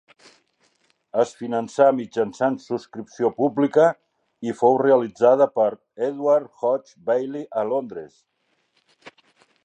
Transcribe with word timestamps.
Es 1.23 1.31
finançà 1.41 1.89
mitjançant 1.97 2.55
subscripció 2.63 3.29
pública 3.41 3.85
i 4.51 4.55
fou 4.61 4.77
realitzada 4.83 5.47
per 5.59 5.69
Edward 6.07 6.49
Hodges 6.69 6.95
Baily 7.11 7.45
a 7.63 7.67
Londres. 7.73 8.17